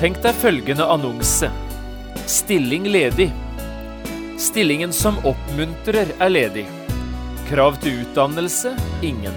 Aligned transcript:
Tenk 0.00 0.22
deg 0.24 0.32
følgende 0.32 0.86
annonse. 0.88 1.50
Stilling 2.24 2.86
ledig. 2.88 3.26
Stillingen 4.40 4.94
som 4.96 5.18
oppmuntrer 5.28 6.14
er 6.16 6.30
ledig. 6.32 6.62
Krav 7.50 7.76
til 7.82 7.98
utdannelse 8.00 8.72
ingen. 9.04 9.36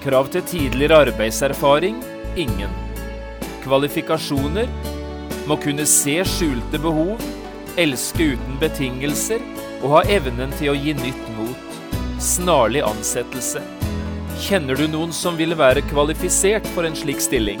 Krav 0.00 0.30
til 0.32 0.46
tidligere 0.48 1.02
arbeidserfaring 1.10 2.00
ingen. 2.40 2.72
Kvalifikasjoner 3.66 4.72
må 5.44 5.60
kunne 5.60 5.84
se 5.84 6.16
skjulte 6.24 6.80
behov, 6.80 7.20
elske 7.76 8.32
uten 8.32 8.56
betingelser 8.64 9.44
og 9.82 9.98
ha 9.98 10.04
evnen 10.16 10.56
til 10.56 10.72
å 10.72 10.78
gi 10.78 10.96
nytt 11.02 11.30
mot. 11.36 11.78
Snarlig 12.32 12.80
ansettelse. 12.88 13.60
Kjenner 14.40 14.72
du 14.72 14.88
noen 14.88 15.12
som 15.12 15.36
ville 15.36 15.60
være 15.60 15.84
kvalifisert 15.92 16.64
for 16.72 16.88
en 16.88 16.96
slik 16.96 17.20
stilling? 17.20 17.60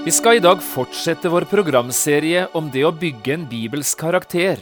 Vi 0.00 0.10
skal 0.10 0.38
i 0.38 0.40
dag 0.40 0.62
fortsette 0.64 1.28
vår 1.28 1.44
programserie 1.44 2.46
om 2.56 2.70
det 2.72 2.86
å 2.88 2.92
bygge 2.96 3.34
en 3.34 3.42
bibelsk 3.44 3.98
karakter. 4.00 4.56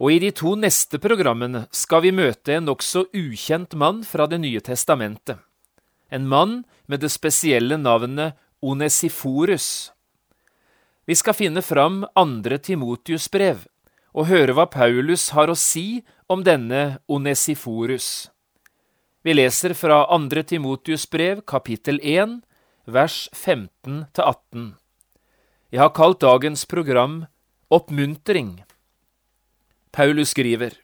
Og 0.00 0.14
i 0.14 0.20
de 0.22 0.30
to 0.32 0.54
neste 0.56 0.96
programmene 0.96 1.66
skal 1.68 2.00
vi 2.06 2.14
møte 2.16 2.54
en 2.56 2.64
nokså 2.64 3.02
ukjent 3.12 3.76
mann 3.76 4.00
fra 4.08 4.24
Det 4.26 4.38
nye 4.40 4.62
testamentet. 4.64 5.36
En 6.08 6.24
mann 6.28 6.62
med 6.88 7.02
det 7.04 7.10
spesielle 7.12 7.76
navnet 7.76 8.32
Onesiforus. 8.62 9.92
Vi 11.04 11.14
skal 11.14 11.36
finne 11.36 11.60
fram 11.60 12.06
andre 12.16 12.56
Timotius 12.56 13.28
brev 13.28 13.66
og 14.16 14.30
høre 14.32 14.56
hva 14.56 14.64
Paulus 14.64 15.28
har 15.36 15.52
å 15.52 15.58
si 15.58 16.00
om 16.24 16.40
denne 16.40 17.02
Onesiforus. 17.04 18.30
Vi 19.22 19.36
leser 19.36 19.76
fra 19.76 20.06
andre 20.08 20.40
Timotius 20.42 21.04
brev 21.04 21.44
kapittel 21.44 22.00
1 22.00 22.40
vers 22.86 23.28
15-18. 23.32 24.72
Jeg 25.70 25.80
har 25.80 25.92
kalt 25.94 26.20
dagens 26.20 26.64
program 26.66 27.26
Oppmuntring. 27.70 28.64
Paulus 29.92 30.32
skriver, 30.34 30.74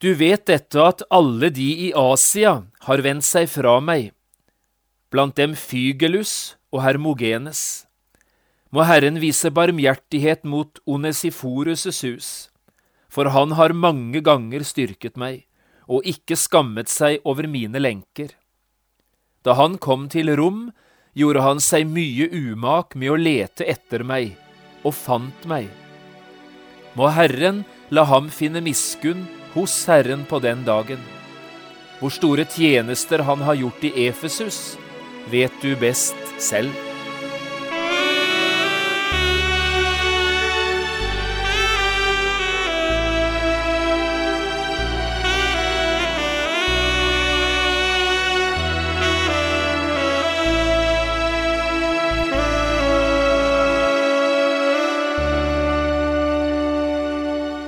Du 0.00 0.14
vet 0.14 0.46
dette 0.46 0.80
at 0.82 1.04
alle 1.10 1.50
de 1.54 1.68
i 1.86 1.92
Asia 1.94 2.64
har 2.88 3.02
vendt 3.04 3.24
seg 3.24 3.46
fra 3.52 3.78
meg, 3.80 4.10
blant 5.10 5.36
dem 5.36 5.54
Fygelus 5.54 6.56
og 6.72 6.82
Hermogenes. 6.82 7.86
Må 8.74 8.82
Herren 8.86 9.20
vise 9.22 9.50
barmhjertighet 9.50 10.42
mot 10.42 10.82
Onesiforus' 10.86 12.02
hus, 12.02 12.50
for 13.08 13.30
han 13.30 13.54
har 13.54 13.74
mange 13.74 14.22
ganger 14.22 14.66
styrket 14.66 15.16
meg 15.16 15.46
og 15.90 16.06
ikke 16.06 16.38
skammet 16.38 16.90
seg 16.90 17.18
over 17.26 17.46
mine 17.50 17.78
lenker. 17.78 18.39
Da 19.44 19.56
han 19.56 19.78
kom 19.80 20.08
til 20.12 20.32
Rom, 20.36 20.68
gjorde 21.16 21.44
han 21.44 21.60
seg 21.64 21.88
mye 21.88 22.28
umak 22.28 22.94
med 22.94 23.12
å 23.12 23.18
lete 23.18 23.64
etter 23.64 24.04
meg, 24.06 24.34
og 24.84 24.94
fant 24.96 25.46
meg. 25.48 25.70
Må 26.98 27.08
Herren 27.14 27.64
la 27.90 28.04
ham 28.10 28.28
finne 28.34 28.62
miskunn 28.64 29.24
hos 29.54 29.74
Herren 29.88 30.26
på 30.28 30.42
den 30.44 30.66
dagen. 30.66 31.00
Hvor 32.00 32.12
store 32.12 32.46
tjenester 32.48 33.24
han 33.28 33.42
har 33.44 33.58
gjort 33.60 33.84
i 33.84 33.94
Efesus, 34.06 34.76
vet 35.32 35.56
du 35.62 35.74
best 35.80 36.16
selv. 36.40 36.89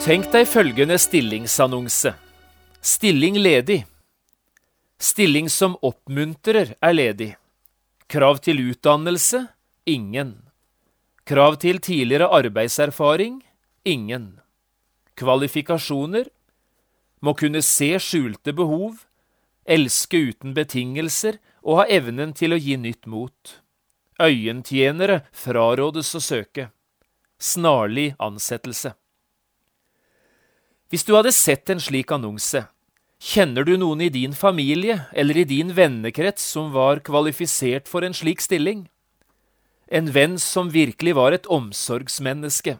Tenk 0.02 0.32
deg 0.34 0.48
følgende 0.50 0.96
stillingsannonse. 0.98 2.10
Stilling 2.82 3.36
ledig. 3.38 3.84
Stilling 4.98 5.46
som 5.46 5.76
oppmuntrer 5.78 6.72
er 6.82 6.94
ledig. 6.96 7.28
Krav 8.10 8.40
til 8.42 8.58
utdannelse 8.64 9.44
ingen. 9.86 10.32
Krav 11.22 11.54
til 11.62 11.78
tidligere 11.78 12.26
arbeidserfaring 12.34 13.36
ingen. 13.86 14.40
Kvalifikasjoner 15.14 16.26
må 17.22 17.36
kunne 17.38 17.62
se 17.62 17.92
skjulte 18.02 18.50
behov, 18.58 19.04
elske 19.62 20.18
uten 20.32 20.56
betingelser 20.56 21.38
og 21.62 21.78
ha 21.78 21.84
evnen 21.86 22.34
til 22.34 22.56
å 22.56 22.58
gi 22.58 22.74
nytt 22.74 23.06
mot. 23.06 23.54
Øyentjenere 24.18 25.20
frarådes 25.30 26.10
å 26.18 26.24
søke. 26.26 26.72
Snarlig 27.38 28.16
ansettelse. 28.18 28.96
Hvis 30.92 31.06
du 31.08 31.14
hadde 31.16 31.30
sett 31.32 31.70
en 31.72 31.78
slik 31.80 32.10
annonse, 32.12 32.66
kjenner 33.16 33.64
du 33.64 33.78
noen 33.80 34.02
i 34.04 34.10
din 34.12 34.34
familie 34.36 35.06
eller 35.16 35.38
i 35.40 35.46
din 35.48 35.70
vennekrets 35.72 36.44
som 36.44 36.68
var 36.74 37.00
kvalifisert 37.00 37.88
for 37.88 38.04
en 38.04 38.12
slik 38.12 38.44
stilling? 38.44 38.90
En 39.88 40.10
venn 40.12 40.36
som 40.36 40.68
virkelig 40.74 41.14
var 41.16 41.32
et 41.32 41.48
omsorgsmenneske, 41.48 42.76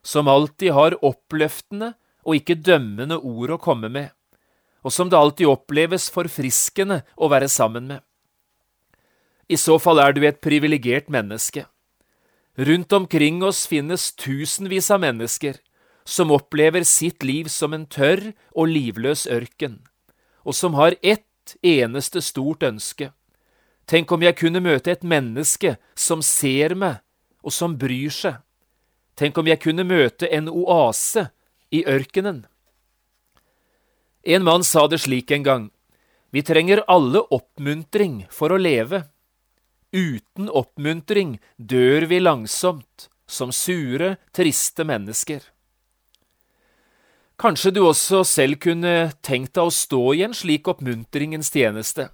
som 0.00 0.32
alltid 0.32 0.72
har 0.78 0.96
oppløftende 1.04 1.92
og 2.24 2.40
ikke 2.40 2.56
dømmende 2.56 3.20
ord 3.20 3.52
å 3.52 3.60
komme 3.60 3.92
med, 3.92 4.08
og 4.80 4.96
som 4.96 5.12
det 5.12 5.20
alltid 5.20 5.52
oppleves 5.52 6.08
forfriskende 6.16 7.02
å 7.20 7.28
være 7.28 7.52
sammen 7.52 7.92
med. 7.92 8.00
I 9.52 9.60
så 9.60 9.76
fall 9.76 10.00
er 10.00 10.16
du 10.16 10.24
et 10.24 10.40
privilegert 10.40 11.12
menneske. 11.12 11.68
Rundt 12.56 12.96
omkring 12.96 13.44
oss 13.44 13.66
finnes 13.68 14.08
tusenvis 14.16 14.88
av 14.88 15.04
mennesker 15.04 15.60
som 16.06 16.30
opplever 16.30 16.86
sitt 16.86 17.22
liv 17.26 17.50
som 17.50 17.74
en 17.74 17.86
tørr 17.86 18.30
og 18.54 18.70
livløs 18.70 19.26
ørken, 19.26 19.80
og 20.46 20.54
som 20.54 20.78
har 20.78 20.94
ett 21.02 21.58
eneste 21.66 22.22
stort 22.22 22.62
ønske. 22.62 23.10
Tenk 23.86 24.10
om 24.14 24.22
jeg 24.22 24.38
kunne 24.38 24.62
møte 24.62 24.94
et 24.94 25.02
menneske 25.06 25.76
som 25.94 26.22
ser 26.22 26.74
meg, 26.78 27.02
og 27.42 27.54
som 27.54 27.76
bryr 27.78 28.14
seg. 28.14 28.38
Tenk 29.18 29.38
om 29.38 29.46
jeg 29.46 29.62
kunne 29.62 29.86
møte 29.86 30.28
en 30.30 30.50
oase 30.50 31.28
i 31.74 31.82
ørkenen. 31.88 32.44
En 34.26 34.46
mann 34.46 34.64
sa 34.66 34.86
det 34.90 35.00
slik 35.02 35.30
en 35.30 35.46
gang, 35.46 35.66
vi 36.34 36.42
trenger 36.42 36.82
alle 36.90 37.22
oppmuntring 37.32 38.26
for 38.30 38.52
å 38.52 38.58
leve. 38.60 39.04
Uten 39.94 40.50
oppmuntring 40.50 41.38
dør 41.56 42.08
vi 42.10 42.18
langsomt, 42.20 43.06
som 43.26 43.54
sure, 43.54 44.16
triste 44.34 44.84
mennesker. 44.84 45.40
Kanskje 47.36 47.70
du 47.76 47.82
også 47.84 48.22
selv 48.24 48.56
kunne 48.64 49.12
tenkt 49.20 49.58
deg 49.58 49.68
å 49.68 49.72
stå 49.74 50.02
i 50.16 50.22
en 50.24 50.34
slik 50.36 50.68
oppmuntringens 50.72 51.50
tjeneste, 51.52 52.08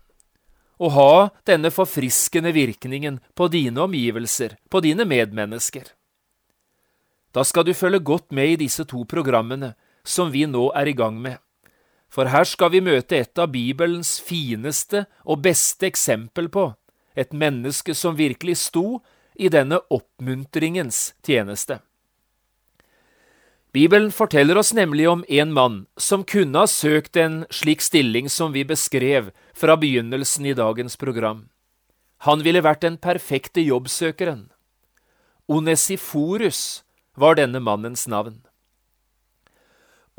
og 0.82 0.94
ha 0.96 1.12
denne 1.46 1.70
forfriskende 1.70 2.50
virkningen 2.56 3.20
på 3.38 3.46
dine 3.52 3.84
omgivelser, 3.84 4.56
på 4.66 4.82
dine 4.82 5.06
medmennesker. 5.06 5.92
Da 7.32 7.44
skal 7.46 7.69
du 7.69 7.72
følge 7.72 8.02
godt 8.02 8.34
med 8.34 8.56
i 8.56 8.58
disse 8.64 8.84
to 8.84 9.04
programmene 9.06 9.76
som 10.02 10.34
vi 10.34 10.42
nå 10.50 10.72
er 10.74 10.90
i 10.90 10.96
gang 10.98 11.22
med, 11.22 11.38
for 12.10 12.26
her 12.28 12.44
skal 12.44 12.75
vi 12.75 12.82
møte 12.84 13.16
et 13.22 13.38
av 13.38 13.54
Bibelens 13.54 14.18
fineste 14.20 15.06
og 15.22 15.46
beste 15.46 15.86
eksempel 15.86 16.50
på 16.52 16.66
et 17.14 17.30
menneske 17.32 17.94
som 17.94 18.18
virkelig 18.18 18.58
sto 18.66 18.98
i 19.38 19.48
denne 19.52 19.78
oppmuntringens 19.86 21.12
tjeneste. 21.25 21.78
Bibelen 23.72 24.10
forteller 24.12 24.58
oss 24.60 24.74
nemlig 24.76 25.08
om 25.08 25.24
en 25.28 25.52
mann 25.52 25.76
som 25.96 26.24
kunne 26.28 26.60
ha 26.60 26.69
søkt 26.69 27.16
en 27.16 27.46
slik 27.48 27.80
stilling 27.80 28.28
som 28.28 28.52
vi 28.52 28.66
beskrev 28.69 29.30
fra 29.56 29.78
begynnelsen 29.80 30.46
i 30.46 30.52
dagens 30.52 30.98
program. 31.00 31.46
Han 32.28 32.44
ville 32.44 32.60
vært 32.60 32.84
den 32.84 32.98
perfekte 33.00 33.64
jobbsøkeren. 33.64 34.50
Onesiforus 35.48 36.82
var 37.16 37.40
denne 37.40 37.62
mannens 37.64 38.04
navn. 38.06 38.42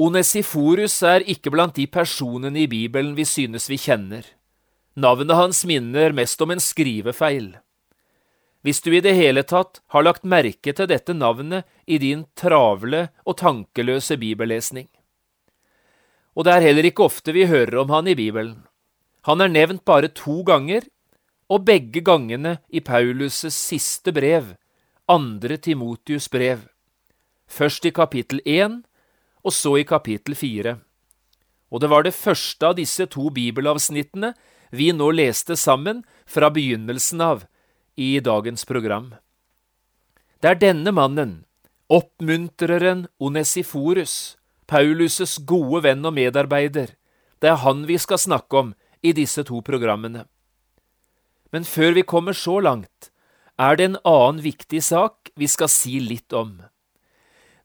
Onesiforus 0.02 0.98
er 1.06 1.22
ikke 1.30 1.54
blant 1.54 1.78
de 1.78 1.86
personene 1.86 2.66
i 2.66 2.68
Bibelen 2.68 3.14
vi 3.14 3.26
synes 3.30 3.70
vi 3.70 3.78
kjenner. 3.78 4.26
Navnet 4.98 5.38
hans 5.38 5.62
minner 5.70 6.12
mest 6.12 6.42
om 6.42 6.52
en 6.54 6.62
skrivefeil. 6.62 7.54
Hvis 8.64 8.80
du 8.82 8.94
i 8.96 9.04
det 9.04 9.14
hele 9.18 9.44
tatt 9.44 9.82
har 9.92 10.06
lagt 10.08 10.24
merke 10.24 10.72
til 10.72 10.88
dette 10.88 11.14
navnet 11.14 11.68
i 11.86 12.00
din 12.00 12.24
travle 12.40 13.10
og 13.28 13.38
tankeløse 13.42 14.16
bibellesning. 14.18 14.88
Og 16.34 16.48
det 16.48 16.54
er 16.54 16.66
heller 16.70 16.88
ikke 16.88 17.06
ofte 17.06 17.36
vi 17.36 17.46
hører 17.52 17.82
om 17.84 17.92
han 17.92 18.08
i 18.08 18.16
Bibelen. 18.16 18.64
Han 19.28 19.44
er 19.44 19.52
nevnt 19.52 19.84
bare 19.86 20.10
to 20.16 20.42
ganger, 20.48 20.88
og 21.52 21.66
begge 21.68 22.02
gangene 22.02 22.58
i 22.72 22.80
Paulus' 22.80 23.52
siste 23.52 24.14
brev, 24.16 24.56
andre 25.12 25.58
Timotius 25.60 26.30
brev. 26.32 26.64
Først 27.48 27.86
i 27.86 27.92
kapittel 27.92 28.40
1, 28.48 28.82
og 29.44 29.54
så 29.54 29.76
i 29.78 29.84
kapittel 29.84 30.36
4. 30.40 30.78
Og 31.70 31.82
det 31.82 31.90
var 31.92 32.04
det 32.08 32.16
første 32.16 32.72
av 32.72 32.78
disse 32.80 33.06
to 33.12 33.30
bibelavsnittene 33.34 34.32
vi 34.72 34.90
nå 34.96 35.12
leste 35.14 35.58
sammen 35.60 36.02
fra 36.26 36.50
begynnelsen 36.50 37.22
av, 37.22 37.44
i 37.96 38.20
dagens 38.20 38.66
program. 38.66 39.14
Det 40.42 40.50
er 40.50 40.60
denne 40.60 40.92
mannen, 40.92 41.44
oppmuntreren 41.88 43.08
Onesiforus, 43.20 44.36
Paulus' 44.68 45.40
gode 45.46 45.84
venn 45.86 46.06
og 46.06 46.16
medarbeider, 46.18 46.96
det 47.40 47.52
er 47.52 47.62
han 47.64 47.86
vi 47.88 47.98
skal 48.00 48.22
snakke 48.22 48.60
om 48.60 48.74
i 49.04 49.12
disse 49.16 49.44
to 49.44 49.62
programmene. 49.66 50.26
Men 51.52 51.68
før 51.68 51.94
vi 51.94 52.06
kommer 52.08 52.34
så 52.34 52.58
langt, 52.64 53.12
er 53.60 53.78
det 53.78 53.86
en 53.86 53.98
annen 54.08 54.42
viktig 54.42 54.82
sak 54.82 55.30
vi 55.38 55.48
skal 55.52 55.70
si 55.70 56.00
litt 56.02 56.34
om. 56.34 56.58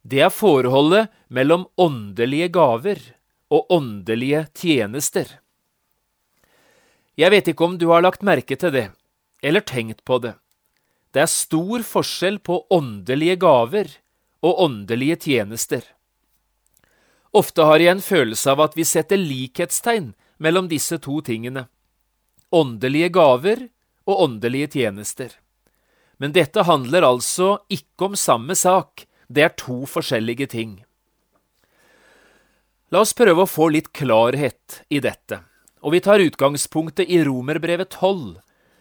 Det 0.03 0.21
er 0.25 0.35
forholdet 0.35 1.09
mellom 1.33 1.67
åndelige 1.81 2.51
gaver 2.53 3.01
og 3.55 3.73
åndelige 3.73 4.45
tjenester. 4.57 5.39
Jeg 7.19 7.33
vet 7.35 7.49
ikke 7.51 7.65
om 7.65 7.79
du 7.81 7.89
har 7.91 8.05
lagt 8.05 8.23
merke 8.23 8.57
til 8.61 8.75
det, 8.75 8.89
eller 9.43 9.61
tenkt 9.61 10.05
på 10.05 10.19
det. 10.19 10.35
Det 11.13 11.23
er 11.25 11.31
stor 11.33 11.85
forskjell 11.87 12.39
på 12.45 12.61
åndelige 12.75 13.39
gaver 13.41 13.91
og 14.45 14.61
åndelige 14.65 15.17
tjenester. 15.25 15.83
Ofte 17.33 17.65
har 17.69 17.81
jeg 17.81 17.97
en 17.97 18.05
følelse 18.05 18.53
av 18.53 18.63
at 18.65 18.77
vi 18.77 18.87
setter 18.89 19.21
likhetstegn 19.21 20.13
mellom 20.39 20.69
disse 20.71 20.99
to 21.03 21.21
tingene– 21.25 21.69
åndelige 22.51 23.11
gaver 23.13 23.67
og 24.09 24.23
åndelige 24.25 24.71
tjenester. 24.79 25.35
Men 26.17 26.33
dette 26.33 26.65
handler 26.65 27.05
altså 27.05 27.59
ikke 27.69 28.09
om 28.09 28.17
samme 28.17 28.57
sak, 28.57 29.05
det 29.29 29.45
er 29.45 29.57
to 29.61 29.83
forskjellige 29.87 30.49
ting. 30.55 30.79
La 32.89 33.03
oss 33.05 33.13
prøve 33.13 33.45
å 33.45 33.51
få 33.51 33.69
litt 33.75 33.93
klarhet 33.93 34.81
i 34.89 35.03
dette, 35.05 35.43
og 35.85 35.93
vi 35.93 36.01
tar 36.01 36.25
utgangspunktet 36.25 37.11
i 37.13 37.21
Romerbrevet 37.27 37.93
12, 37.93 38.39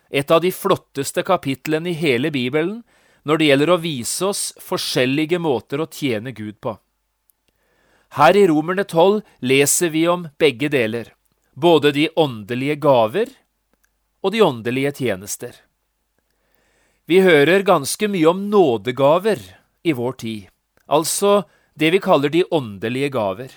et 0.10 0.32
av 0.32 0.42
de 0.42 0.52
flotteste 0.52 1.24
kapitlene 1.28 1.92
i 1.92 1.98
hele 1.98 2.32
Bibelen 2.32 2.82
når 3.28 3.40
det 3.40 3.48
gjelder 3.50 3.72
å 3.74 3.82
vise 3.84 4.28
oss 4.30 4.44
forskjellige 4.64 5.40
måter 5.44 5.84
å 5.84 5.90
tjene 5.92 6.32
Gud 6.32 6.60
på. 6.64 6.78
Her 8.16 8.38
i 8.40 8.46
Romerne 8.48 8.86
12 8.88 9.20
leser 9.44 9.92
vi 9.92 10.06
om 10.08 10.30
begge 10.40 10.70
deler, 10.72 11.12
både 11.54 11.92
de 11.92 12.08
åndelige 12.16 12.78
gaver 12.80 13.34
og 14.24 14.32
de 14.32 14.42
åndelige 14.42 14.94
tjenester. 15.02 15.52
Vi 17.08 17.20
hører 17.24 17.68
ganske 17.68 18.08
mye 18.12 18.32
om 18.32 18.48
nådegaver 18.52 19.44
i 19.84 19.94
vår 19.96 20.18
tid, 20.24 20.48
altså 20.88 21.44
det 21.76 21.92
vi 21.94 22.02
kaller 22.04 22.32
de 22.32 22.44
åndelige 22.52 23.12
gaver, 23.14 23.52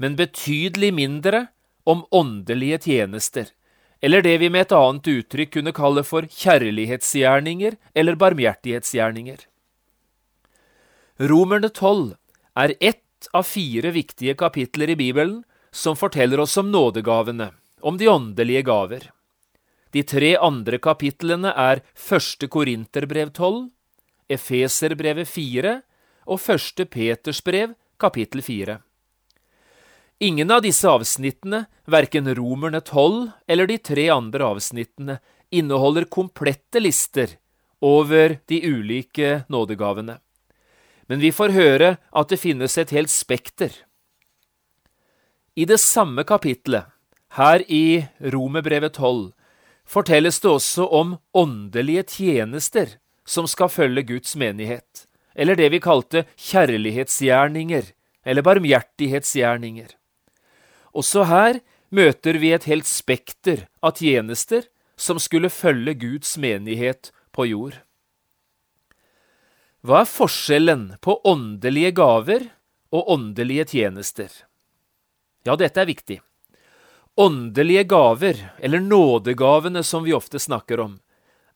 men 0.00 0.16
betydelig 0.16 0.90
mindre 0.96 1.46
om 1.84 2.04
åndelige 2.10 2.80
tjenester, 2.88 3.48
eller 4.00 4.22
det 4.22 4.38
vi 4.40 4.48
med 4.50 4.66
et 4.66 4.74
annet 4.76 5.08
uttrykk 5.12 5.52
kunne 5.58 5.74
kalle 5.76 6.04
for 6.06 6.24
kjærlighetsgjerninger 6.24 7.76
eller 7.94 8.18
barmhjertighetsgjerninger. 8.20 9.44
Romerne 11.20 11.68
12 11.68 12.14
er 12.56 12.74
ett 12.80 13.28
av 13.36 13.44
fire 13.44 13.92
viktige 13.92 14.34
kapitler 14.34 14.94
i 14.94 14.96
Bibelen 14.96 15.42
som 15.70 15.96
forteller 15.96 16.40
oss 16.40 16.56
om 16.56 16.70
nådegavene, 16.72 17.50
om 17.80 17.98
de 18.00 18.08
åndelige 18.08 18.62
gaver. 18.62 19.10
De 19.92 20.02
tre 20.02 20.36
andre 20.38 20.78
kapitlene 20.78 21.52
er 21.52 21.82
første 21.94 22.48
Korinterbrev 22.48 23.34
12, 23.36 23.68
Efeserbrevet 24.30 25.28
4 25.28 25.80
og 26.30 26.40
første 26.40 26.86
Petersbrev 26.86 27.74
kapittel 27.98 28.42
4. 28.46 28.78
Ingen 30.22 30.50
av 30.50 30.60
disse 30.62 30.84
avsnittene, 30.84 31.64
verken 31.88 32.34
Romerne 32.34 32.80
12 32.80 33.30
eller 33.48 33.66
de 33.66 33.78
tre 33.78 34.02
andre 34.12 34.44
avsnittene, 34.44 35.14
inneholder 35.48 36.04
komplette 36.12 36.80
lister 36.80 37.38
over 37.80 38.34
de 38.46 38.58
ulike 38.68 39.30
nådegavene. 39.48 40.18
Men 41.08 41.22
vi 41.24 41.30
får 41.32 41.54
høre 41.56 41.88
at 42.12 42.28
det 42.28 42.36
finnes 42.36 42.76
et 42.76 42.92
helt 42.92 43.08
spekter. 43.08 43.72
I 45.56 45.64
det 45.64 45.80
samme 45.80 46.26
kapitlet, 46.28 46.92
her 47.40 47.64
i 47.64 48.04
Romerbrevet 48.20 48.98
12, 49.00 49.30
fortelles 49.88 50.40
det 50.44 50.50
også 50.50 50.84
om 50.84 51.14
åndelige 51.32 52.04
tjenester 52.12 52.98
som 53.24 53.48
skal 53.48 53.72
følge 53.72 54.04
Guds 54.12 54.36
menighet, 54.36 55.06
eller 55.32 55.56
det 55.56 55.70
vi 55.72 55.80
kalte 55.80 56.26
kjærlighetsgjerninger 56.36 57.88
eller 58.28 58.44
barmhjertighetsgjerninger. 58.44 59.96
Også 60.96 61.24
her 61.30 61.60
møter 61.90 62.38
vi 62.38 62.52
et 62.54 62.66
helt 62.70 62.88
spekter 62.88 63.66
av 63.82 63.98
tjenester 63.98 64.66
som 65.00 65.18
skulle 65.22 65.50
følge 65.52 65.94
Guds 65.98 66.36
menighet 66.38 67.12
på 67.34 67.46
jord. 67.50 67.78
Hva 69.80 70.02
er 70.02 70.10
forskjellen 70.12 70.82
på 71.00 71.16
åndelige 71.24 71.94
gaver 71.96 72.50
og 72.92 73.14
åndelige 73.14 73.70
tjenester? 73.72 74.28
Ja, 75.46 75.56
dette 75.56 75.80
er 75.80 75.88
viktig. 75.88 76.18
Åndelige 77.16 77.86
gaver, 77.88 78.36
eller 78.60 78.80
nådegavene 78.84 79.82
som 79.84 80.04
vi 80.04 80.12
ofte 80.12 80.38
snakker 80.38 80.82
om, 80.84 80.98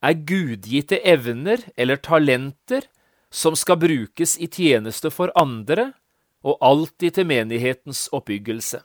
er 0.04 0.16
gudgitte 0.28 0.98
evner 1.04 1.60
eller 1.76 2.00
talenter 2.00 2.88
som 3.32 3.56
skal 3.56 3.80
brukes 3.82 4.38
i 4.38 4.48
tjeneste 4.48 5.12
for 5.12 5.32
andre 5.36 5.92
og 6.44 6.58
alltid 6.64 7.16
til 7.18 7.28
menighetens 7.28 8.06
oppbyggelse. 8.12 8.82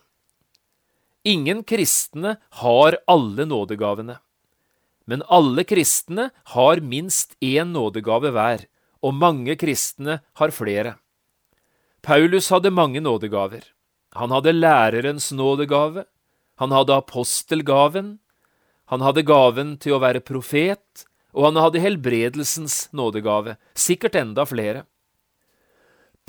Ingen 1.24 1.64
kristne 1.64 2.38
har 2.64 2.98
alle 3.08 3.46
nådegavene. 3.46 4.20
Men 5.06 5.24
alle 5.28 5.66
kristne 5.68 6.30
har 6.54 6.80
minst 6.80 7.36
én 7.42 7.74
nådegave 7.74 8.32
hver, 8.32 8.64
og 9.04 9.18
mange 9.18 9.56
kristne 9.60 10.20
har 10.40 10.54
flere. 10.56 10.96
Paulus 12.02 12.50
hadde 12.50 12.72
mange 12.72 13.02
nådegaver. 13.04 13.64
Han 14.16 14.32
hadde 14.32 14.56
lærerens 14.56 15.32
nådegave, 15.32 16.06
han 16.56 16.72
hadde 16.72 16.96
apostelgaven, 16.96 18.20
han 18.86 19.02
hadde 19.02 19.26
gaven 19.28 19.76
til 19.78 19.98
å 19.98 20.02
være 20.02 20.24
profet, 20.24 21.06
og 21.36 21.50
han 21.50 21.60
hadde 21.62 21.84
helbredelsens 21.84 22.88
nådegave, 22.96 23.58
sikkert 23.76 24.16
enda 24.16 24.48
flere. 24.50 24.86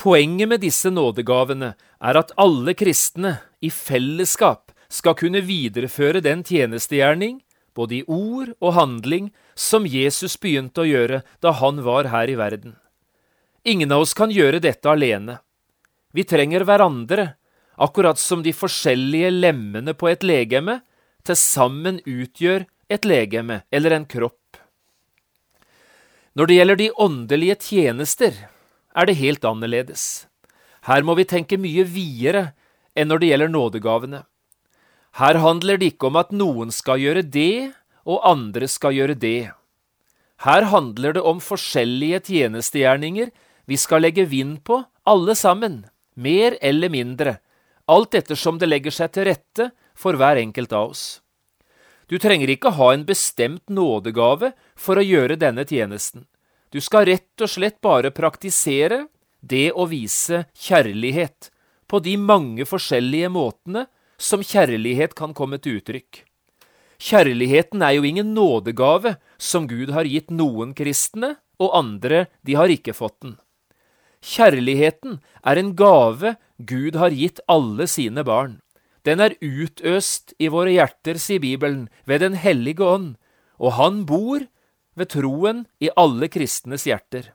Poenget 0.01 0.49
med 0.49 0.63
disse 0.65 0.91
nådegavene 0.91 1.75
er 1.77 2.19
at 2.21 2.35
alle 2.41 2.75
kristne 2.77 3.39
i 3.61 3.71
fellesskap 3.73 4.73
skal 4.91 5.17
kunne 5.17 5.41
videreføre 5.47 6.21
den 6.25 6.43
tjenestegjerning, 6.45 7.41
både 7.75 8.01
i 8.01 8.05
ord 8.11 8.53
og 8.59 8.75
handling, 8.75 9.31
som 9.55 9.87
Jesus 9.87 10.37
begynte 10.41 10.83
å 10.83 10.89
gjøre 10.89 11.23
da 11.41 11.55
han 11.61 11.81
var 11.87 12.11
her 12.11 12.31
i 12.31 12.37
verden. 12.39 12.75
Ingen 13.65 13.93
av 13.93 14.05
oss 14.05 14.17
kan 14.17 14.33
gjøre 14.33 14.63
dette 14.63 14.91
alene. 14.91 15.39
Vi 16.13 16.25
trenger 16.27 16.65
hverandre, 16.67 17.35
akkurat 17.81 18.19
som 18.19 18.43
de 18.43 18.53
forskjellige 18.57 19.31
lemmene 19.31 19.95
på 19.95 20.11
et 20.11 20.25
legeme 20.27 20.81
til 21.25 21.39
sammen 21.39 22.01
utgjør 22.09 22.67
et 22.91 23.07
legeme 23.07 23.63
eller 23.71 23.95
en 23.95 24.09
kropp. 24.09 24.59
Når 26.35 26.47
det 26.47 26.57
gjelder 26.57 26.79
de 26.81 26.91
åndelige 27.05 27.57
tjenester, 27.63 28.35
er 28.97 29.07
det 29.07 29.19
helt 29.21 29.45
annerledes. 29.47 30.27
Her 30.87 31.05
må 31.07 31.15
vi 31.19 31.29
tenke 31.29 31.59
mye 31.61 31.85
videre 31.87 32.51
enn 32.97 33.11
når 33.11 33.23
det 33.23 33.31
gjelder 33.31 33.53
nådegavene. 33.53 34.23
Her 35.19 35.41
handler 35.43 35.81
det 35.81 35.95
ikke 35.95 36.11
om 36.11 36.19
at 36.21 36.31
noen 36.31 36.71
skal 36.75 37.01
gjøre 37.03 37.25
det, 37.27 37.73
og 38.07 38.23
andre 38.27 38.69
skal 38.71 38.95
gjøre 38.95 39.17
det. 39.19 39.51
Her 40.41 40.67
handler 40.73 41.17
det 41.19 41.25
om 41.27 41.41
forskjellige 41.43 42.23
tjenestegjerninger 42.31 43.33
vi 43.69 43.77
skal 43.77 44.07
legge 44.07 44.25
vind 44.31 44.63
på 44.65 44.81
alle 45.05 45.35
sammen, 45.37 45.85
mer 46.15 46.57
eller 46.63 46.93
mindre, 46.93 47.39
alt 47.91 48.15
ettersom 48.15 48.59
det 48.61 48.71
legger 48.71 48.95
seg 48.95 49.13
til 49.13 49.29
rette 49.29 49.71
for 49.99 50.17
hver 50.17 50.41
enkelt 50.41 50.73
av 50.73 50.95
oss. 50.95 51.05
Du 52.11 52.17
trenger 52.19 52.51
ikke 52.51 52.73
ha 52.75 52.91
en 52.95 53.05
bestemt 53.07 53.69
nådegave 53.71 54.53
for 54.75 54.99
å 54.99 55.05
gjøre 55.05 55.39
denne 55.39 55.67
tjenesten. 55.67 56.25
Du 56.71 56.81
skal 56.83 57.07
rett 57.07 57.43
og 57.43 57.51
slett 57.51 57.79
bare 57.83 58.11
praktisere 58.15 59.05
det 59.41 59.71
å 59.73 59.87
vise 59.91 60.45
kjærlighet 60.55 61.51
på 61.91 62.01
de 62.03 62.17
mange 62.19 62.67
forskjellige 62.67 63.31
måtene 63.35 63.87
som 64.21 64.45
kjærlighet 64.45 65.17
kan 65.17 65.33
komme 65.35 65.59
til 65.59 65.81
uttrykk. 65.81 66.27
Kjærligheten 67.01 67.81
er 67.81 67.97
jo 67.97 68.05
ingen 68.05 68.35
nådegave 68.37 69.17
som 69.41 69.67
Gud 69.69 69.93
har 69.97 70.05
gitt 70.05 70.29
noen 70.29 70.75
kristne, 70.77 71.39
og 71.61 71.73
andre 71.77 72.27
de 72.45 72.57
har 72.57 72.73
ikke 72.73 72.93
fått 72.97 73.17
den. 73.25 73.39
Kjærligheten 74.21 75.21
er 75.49 75.57
en 75.57 75.73
gave 75.77 76.35
Gud 76.61 76.99
har 77.01 77.17
gitt 77.17 77.41
alle 77.49 77.87
sine 77.89 78.25
barn. 78.25 78.59
Den 79.09 79.21
er 79.25 79.37
utøst 79.41 80.35
i 80.37 80.51
våre 80.53 80.75
hjerter, 80.75 81.17
sier 81.17 81.41
Bibelen, 81.41 81.89
ved 82.05 82.21
Den 82.21 82.37
hellige 82.37 82.85
ånd, 82.85 83.17
og 83.57 83.73
Han 83.81 84.05
bor 84.05 84.45
ved 84.95 85.09
troen 85.09 85.65
i 85.81 85.89
alle 85.97 86.29
kristnes 86.29 86.85
hjerter. 86.85 87.33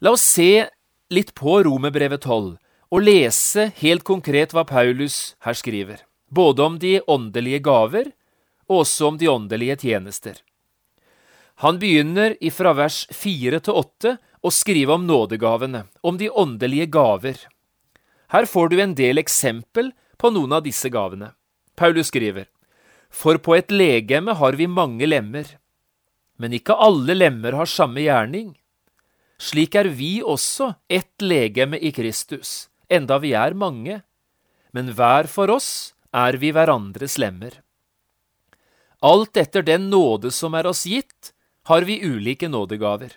La 0.00 0.12
oss 0.16 0.24
se 0.24 0.68
litt 1.12 1.34
på 1.36 1.60
Romerbrevet 1.64 2.24
12 2.24 2.56
og 2.92 3.02
lese 3.02 3.70
helt 3.80 4.04
konkret 4.06 4.54
hva 4.54 4.64
Paulus 4.68 5.34
her 5.44 5.56
skriver, 5.58 6.02
både 6.30 6.62
om 6.62 6.78
de 6.78 7.00
åndelige 7.06 7.62
gaver 7.66 8.12
og 8.68 8.82
også 8.82 9.10
om 9.10 9.18
de 9.18 9.30
åndelige 9.30 9.78
tjenester. 9.82 10.38
Han 11.64 11.78
begynner 11.80 12.36
ifra 12.44 12.74
vers 12.76 13.06
4 13.16 13.62
til 13.64 13.78
8 13.80 14.16
å 14.44 14.52
skrive 14.52 14.94
om 14.94 15.06
nådegavene, 15.08 15.86
om 16.02 16.18
de 16.20 16.28
åndelige 16.30 16.90
gaver. 16.92 17.38
Her 18.28 18.46
får 18.46 18.68
du 18.68 18.80
en 18.82 18.94
del 18.98 19.22
eksempel 19.22 19.92
på 20.20 20.30
noen 20.34 20.52
av 20.58 20.66
disse 20.66 20.90
gavene. 20.92 21.32
Paulus 21.76 22.10
skriver, 22.12 22.46
For 23.08 23.38
på 23.38 23.56
et 23.56 23.72
legeme 23.72 24.34
har 24.36 24.58
vi 24.58 24.68
mange 24.68 25.08
lemmer, 25.08 25.46
men 26.36 26.52
ikke 26.52 26.76
alle 26.76 27.16
lemmer 27.16 27.56
har 27.56 27.70
samme 27.70 28.04
gjerning. 28.04 28.52
Slik 29.40 29.74
er 29.76 29.88
vi 29.92 30.20
også 30.20 30.74
ett 30.88 31.24
legeme 31.24 31.80
i 31.80 31.92
Kristus, 31.92 32.68
enda 32.88 33.18
vi 33.18 33.32
er 33.34 33.54
mange, 33.54 34.00
men 34.72 34.92
hver 34.94 35.28
for 35.30 35.50
oss 35.50 35.94
er 36.14 36.38
vi 36.40 36.52
hverandres 36.54 37.18
lemmer. 37.18 37.60
Alt 39.04 39.36
etter 39.36 39.62
den 39.62 39.90
nåde 39.90 40.30
som 40.32 40.54
er 40.54 40.66
oss 40.66 40.86
gitt, 40.88 41.32
har 41.66 41.82
vi 41.82 42.00
ulike 42.04 42.48
nådegaver. 42.48 43.12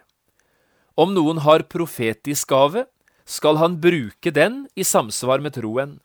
Om 0.99 1.13
noen 1.15 1.39
har 1.45 1.67
profetisk 1.71 2.49
gave, 2.49 2.85
skal 3.25 3.59
han 3.61 3.77
bruke 3.79 4.31
den 4.33 4.63
i 4.75 4.83
samsvar 4.83 5.39
med 5.39 5.53
troen. 5.55 5.99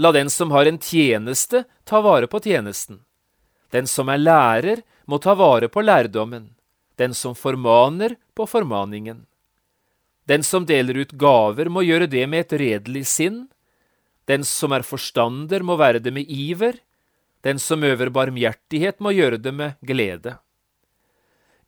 La 0.00 0.12
den 0.12 0.30
som 0.30 0.54
har 0.54 0.66
en 0.66 0.78
tjeneste, 0.78 1.64
ta 1.84 2.00
vare 2.00 2.30
på 2.30 2.40
tjenesten. 2.40 3.02
Den 3.70 3.86
som 3.90 4.08
er 4.08 4.22
lærer, 4.22 4.82
må 5.04 5.18
ta 5.18 5.34
vare 5.34 5.68
på 5.68 5.82
lærdommen. 5.82 6.54
Den 6.96 7.14
som 7.14 7.34
formaner, 7.34 8.14
på 8.34 8.46
formaningen. 8.46 9.26
Den 10.30 10.44
som 10.46 10.66
deler 10.66 11.00
ut 11.02 11.16
gaver, 11.18 11.66
må 11.66 11.82
gjøre 11.82 12.06
det 12.06 12.22
med 12.30 12.44
et 12.44 12.54
redelig 12.60 13.08
sinn. 13.10 13.48
Den 14.30 14.44
som 14.46 14.70
er 14.70 14.86
forstander, 14.86 15.64
må 15.66 15.74
være 15.80 15.98
det 15.98 16.12
med 16.14 16.30
iver. 16.30 16.78
Den 17.42 17.58
som 17.58 17.82
øver 17.82 18.12
barmhjertighet, 18.14 19.00
må 19.02 19.10
gjøre 19.16 19.40
det 19.42 19.52
med 19.56 19.80
glede. 19.82 20.36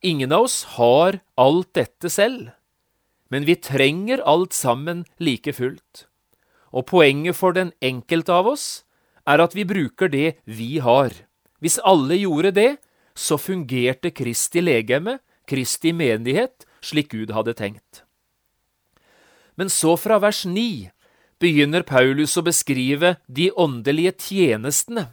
Ingen 0.03 0.31
av 0.35 0.47
oss 0.47 0.57
har 0.77 1.19
alt 1.39 1.73
dette 1.75 2.11
selv, 2.11 2.51
men 3.31 3.47
vi 3.47 3.55
trenger 3.55 4.23
alt 4.27 4.53
sammen 4.55 5.05
like 5.19 5.53
fullt. 5.55 6.05
Og 6.75 6.87
poenget 6.91 7.37
for 7.39 7.55
den 7.55 7.71
enkelte 7.81 8.35
av 8.35 8.49
oss 8.51 8.83
er 9.27 9.39
at 9.39 9.55
vi 9.55 9.63
bruker 9.67 10.11
det 10.11 10.39
vi 10.43 10.77
har. 10.83 11.15
Hvis 11.63 11.79
alle 11.87 12.19
gjorde 12.19 12.51
det, 12.55 12.71
så 13.15 13.39
fungerte 13.39 14.11
Kristi 14.11 14.63
legeme, 14.63 15.19
Kristi 15.47 15.93
menighet, 15.95 16.67
slik 16.83 17.11
Gud 17.15 17.31
hadde 17.31 17.55
tenkt. 17.55 18.02
Men 19.55 19.69
så 19.69 19.97
fra 19.97 20.19
vers 20.19 20.45
9 20.45 20.89
begynner 21.39 21.83
Paulus 21.83 22.37
å 22.37 22.45
beskrive 22.45 23.17
de 23.27 23.51
åndelige 23.51 24.15
tjenestene 24.29 25.11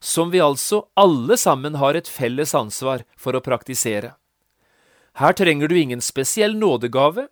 som 0.00 0.30
vi 0.30 0.40
altså 0.40 0.84
alle 0.94 1.36
sammen 1.36 1.74
har 1.74 1.94
et 1.98 2.08
felles 2.08 2.54
ansvar 2.54 3.04
for 3.18 3.34
å 3.34 3.42
praktisere. 3.42 4.14
Her 5.18 5.34
trenger 5.34 5.68
du 5.68 5.74
ingen 5.78 6.00
spesiell 6.00 6.54
nådegave. 6.54 7.26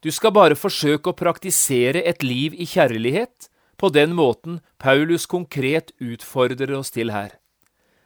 Du 0.00 0.10
skal 0.14 0.34
bare 0.34 0.58
forsøke 0.58 1.10
å 1.10 1.18
praktisere 1.18 2.04
et 2.06 2.22
liv 2.22 2.54
i 2.54 2.66
kjærlighet 2.66 3.48
på 3.78 3.90
den 3.90 4.14
måten 4.14 4.60
Paulus 4.78 5.26
konkret 5.26 5.90
utfordrer 5.98 6.70
oss 6.78 6.94
til 6.94 7.10
her. 7.10 7.34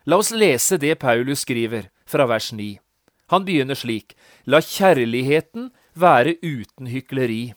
La 0.09 0.17
oss 0.19 0.33
lese 0.33 0.79
det 0.81 0.97
Paulus 1.01 1.45
skriver 1.45 1.91
fra 2.09 2.27
vers 2.27 2.51
9. 2.53 2.79
Han 3.33 3.45
begynner 3.45 3.77
slik, 3.79 4.17
La 4.45 4.61
kjærligheten 4.61 5.71
være 5.95 6.37
uten 6.43 6.89
hykleri. 6.89 7.53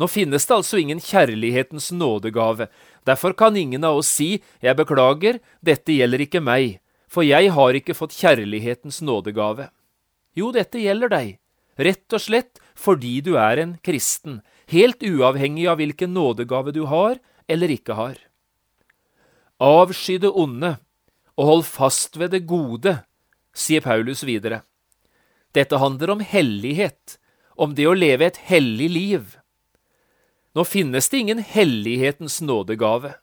Nå 0.00 0.08
finnes 0.10 0.46
det 0.46 0.56
altså 0.56 0.80
ingen 0.80 0.98
kjærlighetens 0.98 1.92
nådegave, 1.94 2.66
derfor 3.06 3.34
kan 3.38 3.56
ingen 3.56 3.84
av 3.86 4.00
oss 4.00 4.10
si 4.10 4.42
jeg 4.62 4.78
beklager, 4.78 5.38
dette 5.62 5.94
gjelder 5.94 6.24
ikke 6.26 6.42
meg, 6.42 6.80
for 7.06 7.22
jeg 7.22 7.52
har 7.54 7.78
ikke 7.78 7.94
fått 7.94 8.16
kjærlighetens 8.18 8.98
nådegave. 9.06 9.68
Jo, 10.34 10.50
dette 10.50 10.82
gjelder 10.82 11.12
deg, 11.12 11.36
rett 11.78 12.16
og 12.16 12.22
slett 12.22 12.58
fordi 12.74 13.20
du 13.22 13.36
er 13.38 13.62
en 13.62 13.76
kristen, 13.86 14.40
helt 14.66 15.02
uavhengig 15.06 15.68
av 15.70 15.78
hvilken 15.78 16.14
nådegave 16.14 16.74
du 16.74 16.84
har 16.90 17.20
eller 17.46 17.70
ikke 17.70 17.94
har. 17.94 18.18
Avsky 19.62 20.18
det 20.18 20.32
onde 20.34 20.74
og 21.38 21.48
hold 21.48 21.64
fast 21.66 22.18
ved 22.18 22.34
det 22.34 22.44
gode, 22.46 22.98
sier 23.54 23.82
Paulus 23.82 24.22
videre. 24.26 24.62
Dette 25.54 25.78
handler 25.78 26.14
om 26.14 26.22
hellighet, 26.22 27.18
om 27.54 27.74
det 27.74 27.86
å 27.86 27.94
leve 27.94 28.26
et 28.26 28.38
hellig 28.50 28.90
liv. 28.90 29.34
Nå 30.54 30.64
finnes 30.64 31.08
det 31.08 31.18
ingen 31.18 31.38
hellighetens 31.38 32.40
nådegave. 32.42 33.14